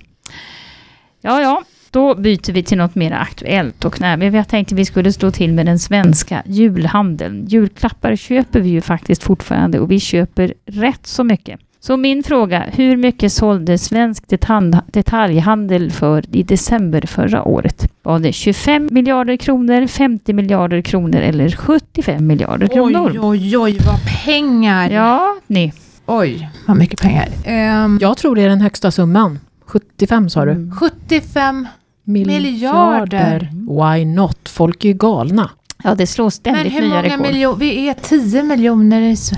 Ja, 1.21 1.41
ja. 1.41 1.63
Då 1.91 2.15
byter 2.15 2.53
vi 2.53 2.63
till 2.63 2.79
något 2.79 2.95
mer 2.95 3.13
aktuellt 3.13 3.85
och 3.85 4.01
när 4.01 4.17
vi 4.17 4.27
jag 4.27 4.49
tänkte 4.49 4.75
vi 4.75 4.85
skulle 4.85 5.13
slå 5.13 5.31
till 5.31 5.53
med 5.53 5.67
den 5.67 5.79
svenska 5.79 6.43
julhandeln. 6.47 7.47
Julklappar 7.47 8.17
köper 8.17 8.61
vi 8.61 8.69
ju 8.69 8.81
faktiskt 8.81 9.23
fortfarande 9.23 9.81
och 9.81 9.91
vi 9.91 10.01
köper 10.01 10.55
rätt 10.67 11.07
så 11.07 11.25
mycket. 11.25 11.61
Så 11.81 11.97
min 11.97 12.23
fråga, 12.23 12.65
hur 12.73 12.97
mycket 12.97 13.33
sålde 13.33 13.79
svensk 13.79 14.29
detalj, 14.29 14.73
detaljhandel 14.87 15.91
för 15.91 16.37
i 16.37 16.43
december 16.43 17.01
förra 17.07 17.43
året? 17.45 17.89
Var 18.03 18.19
det 18.19 18.33
25 18.33 18.89
miljarder 18.93 19.37
kronor, 19.37 19.87
50 19.87 20.33
miljarder 20.33 20.81
kronor 20.81 21.21
eller 21.21 21.51
75 21.51 22.27
miljarder 22.27 22.67
kronor? 22.67 23.11
Oj, 23.11 23.19
oj, 23.23 23.59
oj, 23.59 23.79
vad 23.87 24.25
pengar! 24.25 24.91
Ja, 24.91 25.37
ni. 25.47 25.73
Oj, 26.07 26.49
vad 26.67 26.77
mycket 26.77 27.01
pengar. 27.01 27.29
Ehm, 27.45 27.99
Jag 28.01 28.17
tror 28.17 28.37
det 28.37 28.43
är 28.43 28.49
den 28.49 28.61
högsta 28.61 28.91
summan. 28.91 29.39
75 29.67 30.31
sa 30.31 30.45
du? 30.45 30.51
Mm. 30.51 30.71
75 30.77 31.67
Miljarder. 32.09 33.49
Why 33.53 34.05
not? 34.05 34.49
Folk 34.49 34.85
är 34.85 34.89
ju 34.89 34.95
galna. 34.95 35.51
Ja, 35.85 35.95
det 35.95 36.07
slås 36.07 36.41
Men 36.45 36.55
ständigt 36.55 36.75
hur 36.75 36.81
nya 36.81 36.89
många 36.91 37.03
rekord. 37.03 37.21
miljoner? 37.21 37.59
Vi 37.59 37.89
är 37.89 37.95
10 37.95 38.43
miljoner 38.43 39.01
i... 39.01 39.13
S- 39.13 39.31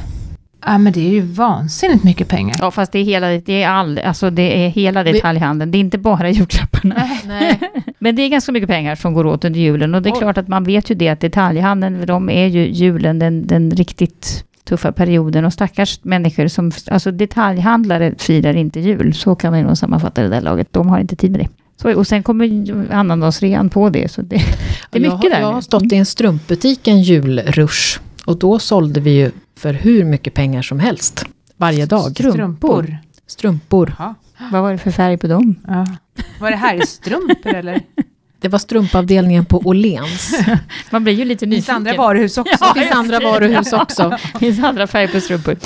Ja 0.66 0.78
men 0.78 0.92
det 0.92 1.00
är 1.00 1.10
ju 1.10 1.20
vansinnigt 1.20 2.04
mycket 2.04 2.28
pengar. 2.28 2.56
Ja, 2.58 2.70
fast 2.70 2.92
det 2.92 2.98
är 2.98 3.04
hela, 3.04 3.26
det 3.28 3.62
är 3.62 3.68
all, 3.68 3.98
alltså 3.98 4.30
det 4.30 4.64
är 4.64 4.68
hela 4.68 5.04
detaljhandeln. 5.04 5.70
Det 5.70 5.78
är 5.78 5.80
inte 5.80 5.98
bara 5.98 6.30
julklapparna. 6.30 6.94
Nej. 6.98 7.20
Nej. 7.26 7.60
Men 7.98 8.16
det 8.16 8.22
är 8.22 8.28
ganska 8.28 8.52
mycket 8.52 8.68
pengar 8.68 8.94
som 8.94 9.14
går 9.14 9.26
åt 9.26 9.44
under 9.44 9.60
julen. 9.60 9.94
Och 9.94 10.02
det 10.02 10.08
är 10.08 10.14
Oj. 10.14 10.18
klart 10.18 10.38
att 10.38 10.48
man 10.48 10.64
vet 10.64 10.90
ju 10.90 10.94
det 10.94 11.08
att 11.08 11.20
detaljhandeln, 11.20 12.06
de 12.06 12.30
är 12.30 12.46
ju 12.46 12.66
julen 12.72 13.18
den, 13.18 13.46
den 13.46 13.70
riktigt 13.70 14.44
tuffa 14.64 14.92
perioden. 14.92 15.44
Och 15.44 15.52
stackars 15.52 15.98
människor 16.04 16.48
som, 16.48 16.72
alltså 16.90 17.10
detaljhandlare 17.10 18.14
firar 18.18 18.56
inte 18.56 18.80
jul. 18.80 19.14
Så 19.14 19.34
kan 19.34 19.50
man 19.52 19.60
ju 19.60 19.66
nog 19.66 19.78
sammanfatta 19.78 20.22
det 20.22 20.28
där 20.28 20.40
laget. 20.40 20.68
De 20.72 20.88
har 20.88 20.98
inte 20.98 21.16
tid 21.16 21.30
med 21.30 21.40
det. 21.40 21.48
Så, 21.82 21.94
och 21.94 22.06
sen 22.06 22.22
kommer 22.22 22.44
ju 22.44 22.92
annandagsrean 22.92 23.70
på 23.70 23.90
det. 23.90 24.12
Så 24.12 24.22
det, 24.22 24.36
det 24.90 24.98
är 24.98 25.02
jag, 25.02 25.12
mycket 25.12 25.22
har, 25.22 25.30
där 25.30 25.40
jag 25.40 25.52
har 25.52 25.60
stått 25.60 25.92
i 25.92 25.96
en 25.96 26.06
strumpbutik 26.06 26.88
en 26.88 27.02
julrush. 27.02 28.00
Och 28.24 28.38
då 28.38 28.58
sålde 28.58 29.00
vi 29.00 29.10
ju 29.10 29.30
för 29.58 29.72
hur 29.74 30.04
mycket 30.04 30.34
pengar 30.34 30.62
som 30.62 30.80
helst. 30.80 31.24
Varje 31.56 31.86
dag. 31.86 32.10
Strumpor. 32.10 32.96
Strumpor. 33.26 33.94
Ja. 33.98 34.14
Vad 34.52 34.62
var 34.62 34.72
det 34.72 34.78
för 34.78 34.90
färg 34.90 35.16
på 35.18 35.26
dem? 35.26 35.54
Ja. 35.68 35.86
Var 36.40 36.50
det 36.50 36.56
här 36.56 36.80
strumpor 36.86 37.54
eller? 37.54 37.80
Det 38.40 38.48
var 38.48 38.58
strumpavdelningen 38.58 39.44
på 39.44 39.58
Åhléns. 39.64 40.34
Man 40.90 41.04
blir 41.04 41.14
ju 41.14 41.24
lite 41.24 41.46
Det 41.46 41.50
finns 41.50 41.68
nyfiken. 41.68 41.76
andra 41.76 41.96
varuhus 41.96 42.38
också. 42.38 42.56
Ja, 42.60 42.72
Det 42.74 42.80
finns 42.80 42.92
andra 42.94 43.20
varuhus 43.20 43.72
också. 43.72 44.08
Det 44.32 44.38
finns 44.38 44.64
andra 44.64 44.86
färger 44.86 45.08
på 45.08 45.20
strumpor. 45.20 45.56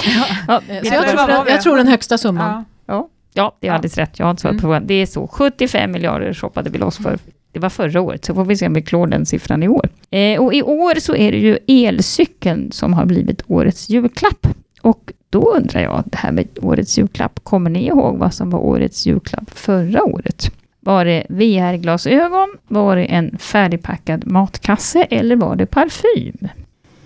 Ja, 0.49 0.61
Så 0.69 0.95
jag 0.95 1.09
tror, 1.09 1.49
jag 1.49 1.63
tror 1.63 1.77
den 1.77 1.89
högsta 1.89 2.19
summan. 2.19 2.65
Ja. 2.87 3.09
Ja, 3.37 3.57
det 3.61 3.67
är 3.67 3.71
Ja. 3.71 3.75
alldeles 3.75 3.99
rätt. 3.99 4.19
Jag 4.19 4.27
har 4.27 4.31
inte 4.31 4.41
svarat 4.43 4.57
på 4.57 4.61
frågan. 4.61 4.87
Det 4.87 4.95
är 4.95 5.07
så. 5.07 5.27
75 5.27 5.93
miljarder 5.93 6.35
shoppade 6.35 6.71
vi 6.71 6.79
loss 6.79 6.97
för. 6.99 7.19
Det 7.53 7.59
var 7.61 7.69
förra 7.71 8.01
året, 8.01 8.25
så 8.25 8.35
får 8.35 8.45
vi 8.45 8.57
se 8.57 8.67
om 8.67 8.75
vi 8.75 8.83
klår 8.83 9.07
den 9.07 9.27
siffran 9.27 9.63
i 9.63 9.69
år. 9.69 9.89
Eh, 10.11 10.41
och 10.43 10.55
i 10.55 10.63
år 10.63 11.01
så 11.01 11.15
är 11.17 11.33
det 11.33 11.39
ju 11.39 11.59
elcykeln 11.67 12.73
som 12.73 12.93
har 12.93 13.05
blivit 13.07 13.43
årets 13.47 13.89
julklapp. 13.91 14.47
Och 14.81 15.13
då 15.31 15.53
undrar 15.57 15.81
jag, 15.81 16.03
det 16.07 16.17
här 16.19 16.33
med 16.33 16.49
årets 16.63 16.99
julklapp, 16.99 17.41
kommer 17.43 17.71
ni 17.71 17.87
ihåg 17.87 18.19
vad 18.19 18.35
som 18.35 18.51
var 18.51 18.59
årets 18.59 19.07
julklapp 19.07 19.51
förra 19.51 20.05
året? 20.05 20.51
Var 20.81 21.05
det 21.05 21.27
VR-glasögon? 21.29 22.49
Var 22.69 22.97
det 22.97 23.05
en 23.05 23.39
färdigpackad 23.39 24.27
matkasse? 24.27 25.03
Eller 25.03 25.37
var 25.37 25.57
det 25.57 25.67
parfym? 25.67 26.49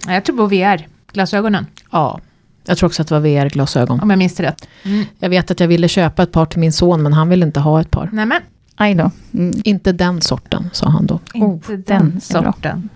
Ja, 0.06 0.12
Jag 0.14 0.24
tror 0.24 0.36
på 0.36 0.46
VR, 0.46 0.86
glasögonen, 1.12 1.66
Ja. 1.92 2.20
Jag 2.68 2.78
tror 2.78 2.88
också 2.88 3.02
att 3.02 3.08
det 3.08 3.14
var 3.14 3.20
VR-glasögon. 3.20 4.00
om 4.00 4.10
jag 4.10 4.18
minns 4.18 4.34
det 4.34 4.42
rätt. 4.42 4.68
Mm. 4.84 5.04
Jag 5.18 5.28
vet 5.28 5.50
att 5.50 5.60
jag 5.60 5.68
ville 5.68 5.88
köpa 5.88 6.22
ett 6.22 6.32
par 6.32 6.46
till 6.46 6.58
min 6.60 6.72
son, 6.72 7.02
men 7.02 7.12
han 7.12 7.28
ville 7.28 7.46
inte 7.46 7.60
ha 7.60 7.80
ett 7.80 7.90
par. 7.90 8.08
Nej 8.12 8.26
men, 8.26 8.42
Aj 8.76 8.94
då. 8.94 9.10
Mm. 9.34 9.54
Inte 9.64 9.92
den 9.92 10.20
sorten, 10.20 10.70
sa 10.72 10.88
han 10.88 11.06
då. 11.06 11.20
inte 11.34 11.72
Oh, 11.72 11.78
den, 11.78 12.20
sorten. 12.20 12.88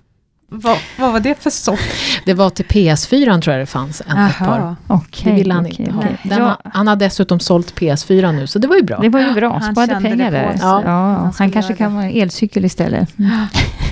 Vad, 0.55 0.77
vad 0.99 1.11
var 1.13 1.19
det 1.19 1.35
för 1.43 1.49
sort? 1.49 1.79
Det 2.25 2.33
var 2.33 2.49
till 2.49 2.65
PS4 2.65 3.41
tror 3.41 3.53
jag 3.55 3.61
det 3.61 3.65
fanns 3.65 4.01
en, 4.07 4.17
ett 4.17 4.37
par. 4.37 4.75
Okej, 4.87 5.31
Det 5.31 5.37
ville 5.37 5.53
han 5.53 5.65
okej, 5.65 5.75
inte 5.79 5.91
ha. 5.93 6.01
Den, 6.01 6.39
Ja, 6.39 6.45
ha- 6.45 6.61
Han 6.73 6.87
har 6.87 6.95
dessutom 6.95 7.39
sålt 7.39 7.73
PS4 7.79 8.31
nu, 8.31 8.47
så 8.47 8.59
det 8.59 8.67
var 8.67 8.75
ju 8.75 8.83
bra. 8.83 8.99
Det 9.01 9.09
var 9.09 9.19
ju 9.19 9.33
bra, 9.33 9.57
Han 9.61 9.71
sparade 9.75 10.01
pengar 10.09 10.31
där. 10.31 10.49
sig. 10.51 10.59
Ja, 10.61 10.81
Han 10.85 11.33
han 11.37 11.51
kanske 11.51 11.75
kan 11.75 11.95
vara 11.95 12.05
en 12.05 12.21
elcykel 12.21 12.65
istället. 12.65 13.13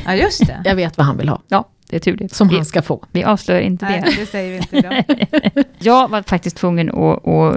Ja 0.05 0.15
just 0.15 0.47
det. 0.47 0.61
Jag 0.65 0.75
vet 0.75 0.97
vad 0.97 1.07
han 1.07 1.17
vill 1.17 1.29
ha, 1.29 1.41
Ja, 1.47 1.65
det 1.91 1.95
är 1.97 1.99
turligt. 1.99 2.35
som 2.35 2.47
vi, 2.47 2.55
han 2.55 2.65
ska 2.65 2.81
få. 2.81 3.05
vi 3.11 3.23
avslöjar 3.23 3.61
inte 3.61 3.85
Nej, 3.85 4.01
det. 4.05 4.15
det 4.21 4.25
säger 4.25 4.51
vi 4.51 4.57
inte 4.57 4.77
idag. 4.77 5.03
Jag 5.79 6.07
var 6.09 6.21
faktiskt 6.21 6.57
tvungen 6.57 6.89
att, 6.89 7.27
att 7.27 7.55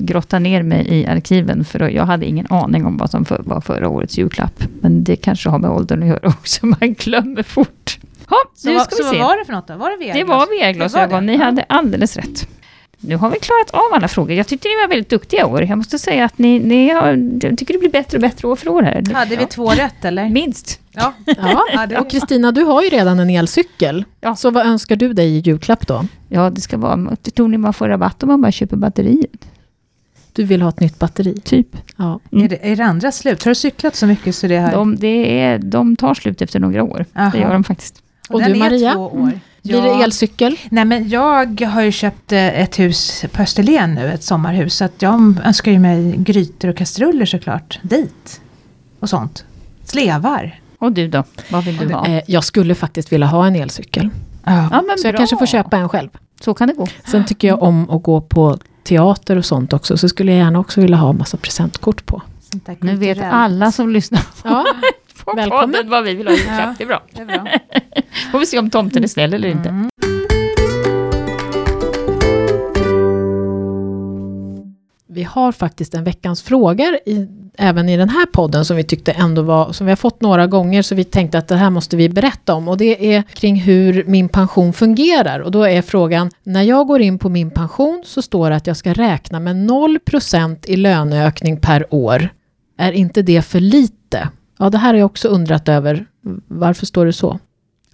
grotta 0.00 0.38
ner 0.38 0.62
mig 0.62 0.86
i 0.88 1.06
arkiven, 1.06 1.64
för 1.64 1.88
jag 1.88 2.04
hade 2.04 2.26
ingen 2.26 2.46
aning 2.50 2.86
om 2.86 2.96
vad 2.96 3.10
som 3.10 3.24
för, 3.24 3.42
var 3.44 3.60
förra 3.60 3.88
årets 3.88 4.18
julklapp. 4.18 4.64
Men 4.80 5.04
det 5.04 5.16
kanske 5.16 5.48
har 5.48 5.58
med 5.58 5.70
åldern 5.70 6.02
att 6.02 6.08
göra 6.08 6.28
också, 6.28 6.66
man 6.80 6.94
glömmer 6.98 7.42
fort. 7.42 7.98
Ja, 8.30 8.36
Så, 8.54 8.68
nu 8.68 8.74
vad, 8.74 8.82
ska 8.84 8.90
så 8.96 9.02
vi 9.02 9.04
vad 9.08 9.14
se. 9.14 9.22
var 9.22 9.38
det 9.38 9.44
för 9.44 9.52
något 9.52 9.68
då? 9.68 9.76
Var 9.76 9.90
det 9.90 9.96
VR? 10.06 10.14
Det 10.14 10.24
var 10.24 10.46
Det 10.46 10.66
VR-glasögon, 10.72 11.26
det. 11.26 11.32
ni 11.32 11.38
Ja. 11.38 11.44
hade 11.44 11.64
alldeles 11.68 12.16
rätt. 12.16 12.48
Nu 13.04 13.16
har 13.16 13.30
vi 13.30 13.38
klarat 13.38 13.70
av 13.70 13.94
alla 13.94 14.08
frågor. 14.08 14.32
Jag 14.32 14.46
tyckte 14.46 14.68
ni 14.68 14.74
var 14.74 14.88
väldigt 14.88 15.08
duktiga 15.08 15.46
år. 15.46 15.62
Jag 15.64 15.78
måste 15.78 15.98
säga 15.98 16.24
att 16.24 16.38
ni, 16.38 16.58
ni 16.58 16.88
har, 16.88 17.08
jag 17.42 17.58
tycker 17.58 17.74
det 17.74 17.78
blir 17.78 17.90
bättre 17.90 18.18
och 18.18 18.22
bättre 18.22 18.48
år 18.48 18.56
för 18.56 18.68
år 18.68 18.82
här. 18.82 19.14
Hade 19.14 19.36
vi 19.36 19.46
två 19.46 19.70
rätt 19.70 20.04
eller? 20.04 20.28
Minst. 20.28 20.80
Ja. 20.92 21.12
Ja. 21.24 22.00
Och 22.00 22.10
Kristina, 22.10 22.52
du 22.52 22.62
har 22.62 22.82
ju 22.82 22.88
redan 22.88 23.20
en 23.20 23.30
elcykel. 23.30 24.04
Ja. 24.20 24.36
Så 24.36 24.50
vad 24.50 24.66
önskar 24.66 24.96
du 24.96 25.12
dig 25.12 25.28
i 25.28 25.38
julklapp 25.38 25.86
då? 25.86 26.04
Ja, 26.28 26.50
det 26.50 26.60
ska 26.60 26.76
vara... 26.76 27.16
Tror 27.16 27.48
ni 27.48 27.58
man 27.58 27.72
får 27.72 27.88
rabatt 27.88 28.22
om 28.22 28.28
man 28.28 28.40
bara 28.40 28.52
köper 28.52 28.76
batteriet? 28.76 29.48
Du 30.32 30.44
vill 30.44 30.62
ha 30.62 30.68
ett 30.68 30.80
nytt 30.80 30.98
batteri? 30.98 31.40
Typ. 31.40 31.76
Ja. 31.96 32.20
Mm. 32.32 32.44
Är, 32.44 32.48
det, 32.48 32.72
är 32.72 32.76
det 32.76 32.84
andra 32.84 33.12
slut? 33.12 33.44
Har 33.44 33.50
du 33.50 33.54
cyklat 33.54 33.96
så 33.96 34.06
mycket 34.06 34.34
så 34.34 34.46
det 34.46 34.58
här... 34.58 34.72
De, 34.72 34.96
det 34.96 35.40
är, 35.40 35.58
de 35.58 35.96
tar 35.96 36.14
slut 36.14 36.42
efter 36.42 36.60
några 36.60 36.82
år. 36.82 37.04
Aha. 37.16 37.30
Det 37.32 37.38
gör 37.38 37.52
de 37.52 37.64
faktiskt. 37.64 38.02
Och 38.28 38.40
Den 38.40 38.48
du, 38.50 38.54
är 38.54 38.58
Maria? 38.58 38.92
två 38.92 39.06
år. 39.06 39.40
Blir 39.62 39.86
Ja. 39.86 39.96
det 39.96 40.04
elcykel? 40.04 40.56
Nej 40.70 40.84
men 40.84 41.08
jag 41.08 41.60
har 41.60 41.82
ju 41.82 41.92
köpt 41.92 42.32
eh, 42.32 42.60
ett 42.60 42.78
hus 42.78 43.24
på 43.32 43.42
Österlen 43.42 43.94
nu, 43.94 44.12
ett 44.12 44.22
sommarhus. 44.24 44.74
Så 44.76 44.84
att 44.84 45.02
jag 45.02 45.34
önskar 45.44 45.72
ju 45.72 45.78
mig 45.78 46.14
grytor 46.18 46.68
och 46.68 46.76
kastruller 46.76 47.26
såklart. 47.26 47.78
Dit. 47.82 48.40
Och 49.00 49.08
sånt. 49.08 49.44
Slevar. 49.84 50.60
Och 50.78 50.92
du 50.92 51.08
då? 51.08 51.24
Vad 51.50 51.64
vill 51.64 51.76
du 51.76 51.94
ha? 51.94 52.06
Eh, 52.06 52.22
jag 52.26 52.44
skulle 52.44 52.74
faktiskt 52.74 53.12
vilja 53.12 53.26
ha 53.26 53.46
en 53.46 53.56
elcykel. 53.56 54.08
Ja. 54.44 54.68
Ja, 54.70 54.82
men 54.86 54.98
Så 54.98 55.06
jag 55.06 55.12
bra. 55.14 55.18
kanske 55.18 55.36
får 55.36 55.46
köpa 55.46 55.76
en 55.76 55.88
själv. 55.88 56.08
Så 56.40 56.54
kan 56.54 56.68
det 56.68 56.74
gå. 56.74 56.86
Sen 57.10 57.26
tycker 57.26 57.48
jag 57.48 57.62
om 57.62 57.90
att 57.90 58.02
gå 58.02 58.20
på 58.20 58.58
teater 58.84 59.36
och 59.36 59.44
sånt 59.44 59.72
också. 59.72 59.96
Så 59.96 60.08
skulle 60.08 60.32
jag 60.32 60.38
gärna 60.38 60.58
också 60.58 60.80
vilja 60.80 60.96
ha 60.96 61.12
massa 61.12 61.36
presentkort 61.36 62.06
på. 62.06 62.22
Nu 62.80 62.96
vet 62.96 63.18
alla 63.22 63.72
som 63.72 63.90
lyssnar 63.90 64.20
Ja, 64.44 64.64
på 65.24 65.32
Välkommen. 65.36 65.72
podden 65.72 65.90
vad 65.90 66.04
vi 66.04 66.14
vill 66.14 66.26
ha 66.26 66.34
i 66.34 66.36
julklapp. 66.36 66.58
Ja. 66.58 66.74
Det 66.78 66.84
är 66.84 66.88
bra. 66.88 67.02
Det 67.12 67.20
är 67.20 67.26
bra. 67.26 67.46
Får 68.32 68.38
vi 68.38 68.46
se 68.46 68.58
om 68.58 68.70
tomten 68.70 69.04
är 69.04 69.08
snäll 69.08 69.34
eller 69.34 69.48
inte. 69.48 69.68
Mm. 69.68 69.90
vi 75.12 75.22
har 75.22 75.52
faktiskt 75.52 75.94
en 75.94 76.04
veckans 76.04 76.42
frågor 76.42 76.98
i, 77.06 77.28
även 77.58 77.88
i 77.88 77.96
den 77.96 78.08
här 78.08 78.26
podden 78.26 78.64
som 78.64 78.76
vi 78.76 78.84
tyckte 78.84 79.12
ändå 79.12 79.42
var, 79.42 79.72
som 79.72 79.86
vi 79.86 79.90
har 79.90 79.96
fått 79.96 80.20
några 80.20 80.46
gånger 80.46 80.82
så 80.82 80.94
vi 80.94 81.04
tänkte 81.04 81.38
att 81.38 81.48
det 81.48 81.56
här 81.56 81.70
måste 81.70 81.96
vi 81.96 82.08
berätta 82.08 82.54
om 82.54 82.68
och 82.68 82.76
det 82.76 83.14
är 83.14 83.22
kring 83.22 83.56
hur 83.56 84.04
min 84.04 84.28
pension 84.28 84.72
fungerar 84.72 85.40
och 85.40 85.50
då 85.50 85.62
är 85.62 85.82
frågan, 85.82 86.30
när 86.42 86.62
jag 86.62 86.86
går 86.86 87.00
in 87.00 87.18
på 87.18 87.28
min 87.28 87.50
pension 87.50 88.02
så 88.06 88.22
står 88.22 88.50
det 88.50 88.56
att 88.56 88.66
jag 88.66 88.76
ska 88.76 88.92
räkna 88.92 89.40
med 89.40 89.56
0% 89.56 90.66
i 90.66 90.76
löneökning 90.76 91.56
per 91.56 91.94
år. 91.94 92.28
Är 92.78 92.92
inte 92.92 93.22
det 93.22 93.42
för 93.42 93.60
lite? 93.60 94.28
Ja, 94.62 94.70
det 94.70 94.78
här 94.78 94.88
har 94.88 94.98
jag 94.98 95.06
också 95.06 95.28
undrat 95.28 95.68
över. 95.68 96.06
Varför 96.48 96.86
står 96.86 97.06
det 97.06 97.12
så? 97.12 97.38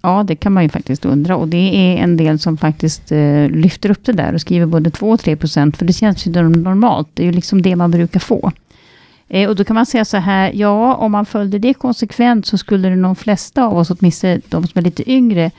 Ja, 0.01 0.23
det 0.27 0.35
kan 0.35 0.53
man 0.53 0.63
ju 0.63 0.69
faktiskt 0.69 1.05
undra. 1.05 1.35
Och 1.35 1.47
det 1.47 1.57
är 1.57 1.97
en 1.97 2.17
del 2.17 2.39
som 2.39 2.57
faktiskt 2.57 3.11
eh, 3.11 3.49
lyfter 3.49 3.91
upp 3.91 4.05
det 4.05 4.11
där 4.11 4.33
och 4.33 4.41
skriver 4.41 4.65
både 4.65 4.89
2 4.91 5.09
och 5.09 5.19
3 5.19 5.35
procent. 5.35 5.77
För 5.77 5.85
det 5.85 5.93
känns 5.93 6.27
ju 6.27 6.31
normalt. 6.31 7.07
Det 7.13 7.23
är 7.23 7.25
ju 7.25 7.31
liksom 7.31 7.61
det 7.61 7.75
man 7.75 7.91
brukar 7.91 8.19
få. 8.19 8.51
Eh, 9.27 9.49
och 9.49 9.55
då 9.55 9.63
kan 9.63 9.73
man 9.73 9.85
säga 9.85 10.05
så 10.05 10.17
här, 10.17 10.51
ja, 10.55 10.95
om 10.95 11.11
man 11.11 11.25
följde 11.25 11.59
det 11.59 11.73
konsekvent 11.73 12.45
så 12.45 12.57
skulle 12.57 12.89
det 12.89 13.01
de 13.01 13.15
flesta 13.15 13.63
av 13.63 13.77
oss, 13.77 13.91
åtminstone 13.91 14.41
de 14.49 14.67
som 14.67 14.79
är 14.79 14.83
lite 14.83 15.11
yngre, 15.11 15.51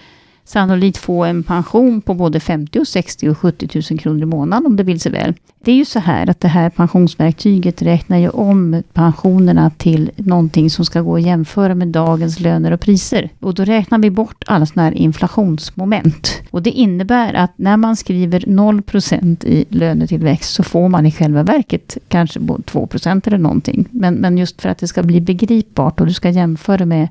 sannolikt 0.45 0.97
få 0.97 1.25
en 1.25 1.43
pension 1.43 2.01
på 2.01 2.15
både 2.15 2.41
50 2.41 2.81
och 2.81 2.89
60 2.89 3.29
och 3.29 3.39
70 3.39 3.83
000 3.91 3.99
kronor 4.01 4.23
i 4.23 4.27
månaden 4.27 4.67
om 4.67 4.77
det 4.77 4.83
vill 4.83 5.01
sig 5.01 5.13
väl. 5.13 5.35
Det 5.65 5.73
är 5.73 5.77
ju 5.77 5.85
så 5.85 5.99
här 5.99 6.31
att 6.31 6.41
det 6.41 6.49
här 6.49 6.71
pensionsverktyget 6.71 7.83
räknar 7.83 8.19
ju 8.19 8.29
om 8.29 8.83
pensionerna 8.93 9.71
till 9.71 10.11
någonting 10.17 10.71
som 10.71 10.85
ska 10.85 11.01
gå 11.01 11.17
att 11.17 11.23
jämföra 11.23 11.75
med 11.75 11.89
dagens 11.89 12.41
löner 12.41 12.73
och 12.73 12.81
priser. 12.81 13.31
Och 13.41 13.55
då 13.55 13.65
räknar 13.65 13.99
vi 13.99 14.11
bort 14.11 14.45
alla 14.47 14.67
sådana 14.67 14.89
här 14.89 14.97
inflationsmoment. 14.97 16.43
Och 16.51 16.63
det 16.63 16.71
innebär 16.71 17.35
att 17.35 17.53
när 17.57 17.77
man 17.77 17.97
skriver 17.97 18.41
0% 18.41 19.45
i 19.47 19.65
lönetillväxt 19.69 20.55
så 20.55 20.63
får 20.63 20.89
man 20.89 21.07
i 21.07 21.13
själva 21.13 21.43
verket 21.43 21.99
kanske 22.09 22.41
2% 22.41 23.27
eller 23.27 23.39
någonting. 23.39 23.89
Men, 23.91 24.15
men 24.15 24.39
just 24.39 24.63
för 24.63 24.69
att 24.69 24.79
det 24.79 24.89
ska 24.89 25.03
bli 25.03 25.21
begripbart 25.21 26.01
och 26.01 26.07
du 26.07 26.13
ska 26.13 26.31
jämföra 26.31 26.87
med 26.87 27.09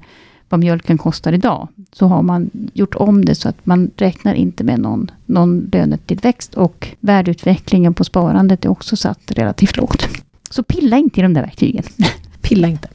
vad 0.50 0.60
mjölken 0.60 0.98
kostar 0.98 1.34
idag, 1.34 1.68
så 1.92 2.08
har 2.08 2.22
man 2.22 2.50
gjort 2.74 2.96
om 2.96 3.26
det 3.26 3.36
så 3.36 3.50
att 3.50 3.66
man 3.66 3.92
räknar 3.98 4.34
inte 4.34 4.64
med 4.64 4.80
någon, 4.80 5.12
någon 5.26 5.70
lönetillväxt 5.74 6.54
och 6.54 6.88
värdeutvecklingen 7.00 7.94
på 7.94 8.04
sparandet 8.04 8.66
är 8.66 8.70
också 8.70 8.96
satt 8.96 9.32
relativt 9.32 9.78
lågt. 9.78 10.08
Så 10.50 10.64
pilla 10.64 10.98
inte 10.98 11.20
i 11.20 11.24
de 11.24 11.34
där 11.34 11.42
verktygen. 11.42 11.84
Pilla 12.42 12.68
inte. 12.68 12.88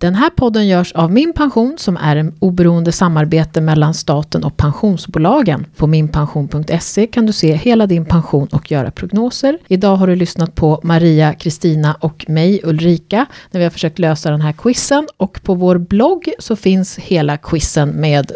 Den 0.00 0.14
här 0.14 0.30
podden 0.30 0.66
görs 0.66 0.92
av 0.92 1.12
Min 1.12 1.32
Pension 1.32 1.78
som 1.78 1.96
är 1.96 2.16
en 2.16 2.34
oberoende 2.38 2.92
samarbete 2.92 3.60
mellan 3.60 3.94
staten 3.94 4.44
och 4.44 4.56
pensionsbolagen. 4.56 5.66
På 5.76 5.86
minpension.se 5.86 7.06
kan 7.06 7.26
du 7.26 7.32
se 7.32 7.54
hela 7.54 7.86
din 7.86 8.04
pension 8.04 8.48
och 8.52 8.70
göra 8.70 8.90
prognoser. 8.90 9.58
Idag 9.68 9.96
har 9.96 10.06
du 10.06 10.16
lyssnat 10.16 10.54
på 10.54 10.80
Maria, 10.82 11.34
Kristina 11.34 11.96
och 12.00 12.24
mig 12.28 12.60
Ulrika 12.64 13.26
när 13.50 13.58
vi 13.58 13.64
har 13.64 13.70
försökt 13.70 13.98
lösa 13.98 14.30
den 14.30 14.40
här 14.40 14.52
quizen 14.52 15.08
och 15.16 15.40
på 15.42 15.54
vår 15.54 15.78
blogg 15.78 16.32
så 16.38 16.56
finns 16.56 16.98
hela 16.98 17.36
quizen 17.36 17.88
med 17.88 18.32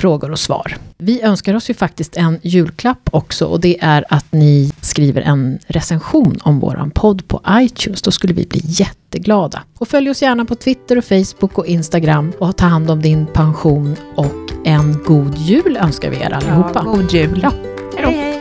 frågor 0.00 0.30
och 0.30 0.38
svar. 0.38 0.76
Vi 0.98 1.22
önskar 1.22 1.54
oss 1.54 1.70
ju 1.70 1.74
faktiskt 1.74 2.16
en 2.16 2.38
julklapp 2.42 3.08
också 3.12 3.46
och 3.46 3.60
det 3.60 3.76
är 3.80 4.04
att 4.08 4.32
ni 4.32 4.72
skriver 4.80 5.22
en 5.22 5.58
recension 5.66 6.38
om 6.42 6.60
våran 6.60 6.90
podd 6.90 7.28
på 7.28 7.40
iTunes. 7.50 8.02
Då 8.02 8.10
skulle 8.10 8.34
vi 8.34 8.46
bli 8.46 8.60
jätteglada. 8.64 9.62
Och 9.78 9.88
följ 9.88 10.10
oss 10.10 10.22
gärna 10.22 10.44
på 10.44 10.54
Twitter 10.54 10.98
och 10.98 11.04
Facebook 11.04 11.58
och 11.58 11.66
Instagram 11.66 12.32
och 12.38 12.56
ta 12.56 12.66
hand 12.66 12.90
om 12.90 13.02
din 13.02 13.26
pension 13.26 13.96
och 14.16 14.50
en 14.64 15.04
god 15.04 15.38
jul 15.38 15.76
önskar 15.76 16.10
vi 16.10 16.16
er 16.16 16.30
allihopa. 16.30 16.72
Ja, 16.74 16.82
god 16.82 17.12
jul. 17.12 17.40
Ja. 17.42 17.52
Hej 17.96 18.04
då. 18.04 18.10
hej. 18.10 18.18
hej. 18.18 18.39